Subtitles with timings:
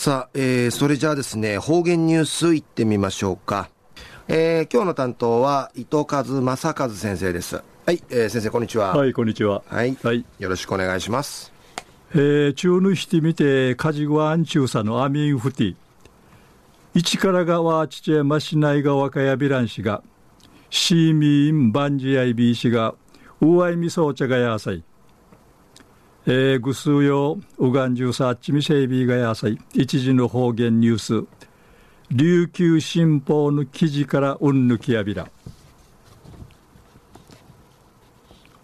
[0.00, 3.68] さあ、えー、それじゃあですね、方言ニュースいってみましょうか。
[4.28, 7.62] えー、今日の担当は伊藤和正和先生です。
[7.84, 8.96] はい、えー、先生こんにちは。
[8.96, 9.62] はい、こんにちは。
[9.66, 9.94] はい。
[10.02, 11.52] はい、よろしくお願いします。
[12.14, 15.76] えー、中ぬしてみて、カジグアンチューサのアミンフティ。
[16.94, 20.02] 市からがわ父山市内が若やびらんしが、
[20.70, 22.94] シーミンバンジアイビー氏が、
[23.42, 24.82] うわいみそうちゃがやさい。
[26.32, 29.58] えー、ぐすうようがんじゅうさっちみせいびがやさい。
[29.74, 31.26] 一時の方言ニュース。
[32.12, 35.28] 琉球新報の記事からうんぬきやびら。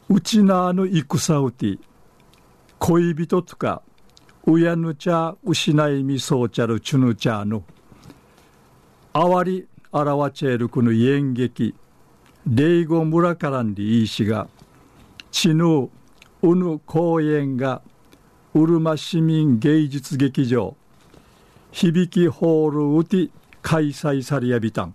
[0.09, 1.77] うちなの戦うて、
[2.79, 3.83] 恋人とか、
[4.46, 7.65] うやぬちゃ失いみそうちゃるちゅぬちゃの、
[9.12, 11.74] あわりあらわちえるこの演劇、
[12.46, 14.46] 霊語村からんでいいしが、
[15.33, 15.91] ちぬう
[16.43, 17.83] うぬ公園が
[18.55, 20.77] うるま市民芸術劇場
[21.73, 23.31] 響きホールうて
[23.63, 24.95] 開催されやびたん。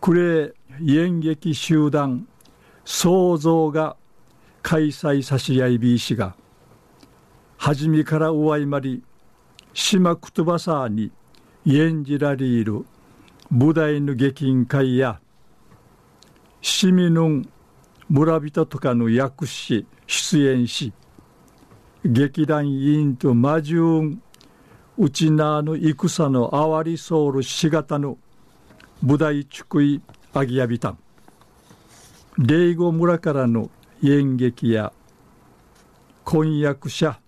[0.00, 0.54] クレ
[0.86, 2.28] 演劇集団
[2.84, 3.96] 創造が
[4.62, 6.34] 開催さしやいびいしが
[7.56, 9.02] 初めからおわいまり
[9.74, 11.10] 島くとばさに
[11.66, 12.84] 演じられる
[13.50, 15.20] 舞台の劇員会や
[16.62, 17.42] 市民の
[18.08, 20.92] 村人とかの役師出演し
[22.04, 24.16] 劇団委員と魔獣
[24.96, 28.18] うちなの戦のあわりソウルしがたの
[29.02, 30.02] 舞台地い
[30.34, 30.98] あぎやびたん。
[32.38, 33.70] 霊後村からの
[34.02, 34.92] 演劇や
[36.24, 37.20] 婚約者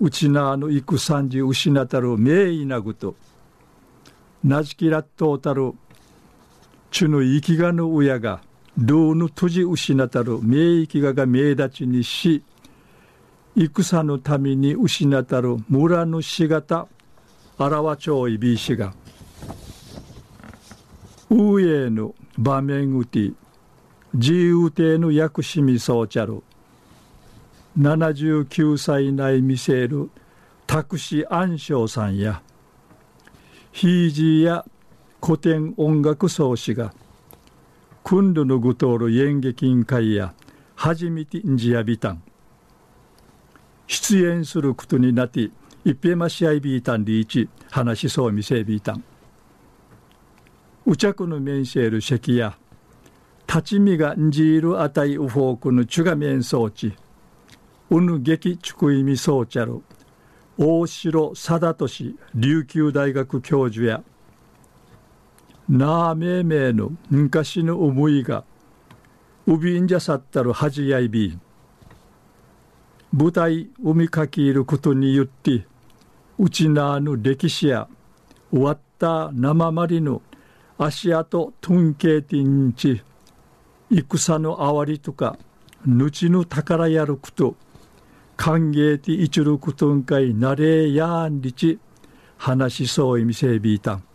[0.00, 3.14] うちなの戦じ失たる名医なぐと
[4.44, 5.72] なじきらっとうたる
[6.90, 8.40] ちゅの生きがの親が
[8.78, 12.44] 道の閉じ失たる名域がが名立ちにし
[13.56, 16.86] 戦のために失たる村のしがた
[17.58, 18.94] 荒和町いびしが
[21.28, 23.32] 上の場面うて
[24.14, 26.44] 自由亭の薬師みそうちゃる
[27.76, 30.08] 79歳内見せる
[30.68, 32.42] 拓司安昌さんや
[33.72, 34.64] ひいじや
[35.20, 36.94] 古典音楽奏師が
[38.08, 40.32] 君度のぐとおる演劇委員会や
[40.76, 42.22] 初めてんじやびたん
[43.86, 45.50] 出演することになって
[45.84, 49.04] 一平ましあいびいたんりいち話しそうみせびいたん
[50.86, 52.56] うちゃくの面せる席や
[53.46, 56.94] 立ち見がんじいるあたいうフォークのちゅが面装置
[57.90, 59.82] うぬ劇ちくいみそうちゃる
[60.56, 64.02] 大城貞俊琉球大学教授や
[65.68, 68.44] なあめいめいの昔の思いが
[69.46, 71.40] うびんじゃさったるはじやいびん。
[73.12, 75.66] 舞台海かきいることによって
[76.38, 77.88] うちなあの歴史や
[78.50, 80.22] 終わった生まりの
[80.78, 83.02] 足跡とんけいてんち
[83.90, 85.38] 戦のあわりとか
[85.84, 87.56] ぬちの宝やること
[88.36, 91.78] 歓迎ていちることんかいなれやんりち
[92.36, 94.07] 話しそういみせびいたん。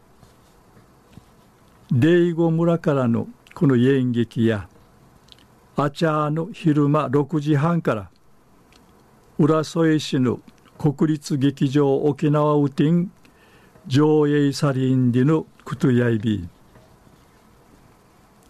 [1.95, 4.67] 霊後村からのこの演劇や
[5.75, 8.09] あちゃーの昼間6時半から
[9.37, 10.39] 浦添市の
[10.79, 13.11] 国立劇場沖縄ウティン
[13.85, 16.49] 上映サリンディのクトヤイビ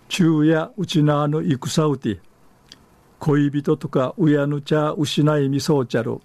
[0.07, 2.21] 昼夜うちなの戦うて
[3.19, 6.21] 恋人とか親の茶失いみそうちゃる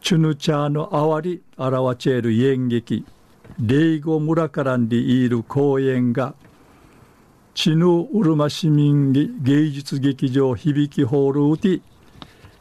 [0.00, 3.04] チュヌチャーのあわりあらわちえる演劇
[3.58, 6.36] 霊後村からんでいる公演が
[7.54, 11.80] 知ぬうるま市民芸術劇場響きホールうて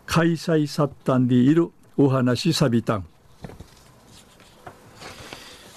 [0.06, 3.06] 開催さったんでいるお話さびたん。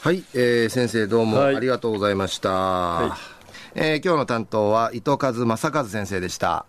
[0.00, 3.16] はい、えー、先生どうもありがとうございました、は
[3.74, 6.66] い、えー、今日の担当は伊藤和正和先生でした